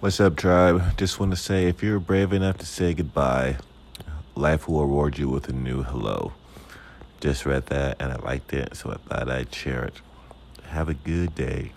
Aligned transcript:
What's 0.00 0.18
up, 0.18 0.34
tribe? 0.34 0.96
Just 0.96 1.20
want 1.20 1.32
to 1.32 1.36
say 1.36 1.66
if 1.66 1.82
you're 1.82 2.00
brave 2.00 2.32
enough 2.32 2.56
to 2.56 2.64
say 2.64 2.94
goodbye, 2.94 3.58
life 4.34 4.66
will 4.66 4.80
reward 4.80 5.18
you 5.18 5.28
with 5.28 5.46
a 5.50 5.52
new 5.52 5.82
hello. 5.82 6.32
Just 7.20 7.44
read 7.44 7.66
that 7.66 8.00
and 8.00 8.10
I 8.10 8.16
liked 8.16 8.54
it, 8.54 8.74
so 8.76 8.92
I 8.92 8.94
thought 8.94 9.28
I'd 9.28 9.54
share 9.54 9.84
it. 9.84 9.92
Have 10.68 10.88
a 10.88 10.94
good 10.94 11.34
day. 11.34 11.72